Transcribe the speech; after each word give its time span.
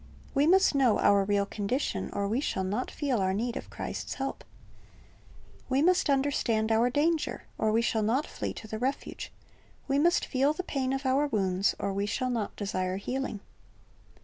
"''We 0.33 0.47
must 0.47 0.73
know 0.73 0.97
our 0.97 1.23
real 1.23 1.45
condition, 1.45 2.09
or 2.11 2.27
we 2.27 2.39
shall 2.41 2.63
not 2.63 2.89
feel 2.89 3.19
our 3.19 3.35
need 3.35 3.55
of 3.55 3.69
Christ's 3.69 4.15
help. 4.15 4.43
We 5.69 5.83
must 5.83 6.09
understand 6.09 6.71
our 6.71 6.89
danger, 6.89 7.43
or 7.59 7.71
we 7.71 7.83
shall 7.83 8.01
not 8.01 8.25
flee 8.25 8.53
to 8.53 8.67
the 8.67 8.79
refuge. 8.79 9.31
We 9.87 9.99
must 9.99 10.25
feel 10.25 10.53
the 10.53 10.63
pain 10.63 10.91
of 10.91 11.05
our 11.05 11.27
wounds, 11.27 11.75
or 11.77 11.93
we 11.93 12.07
shall 12.07 12.31
not 12.31 12.55
desire 12.55 12.97
healing. 12.97 13.41